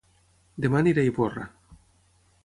[0.63, 1.43] Dema aniré a Ivorra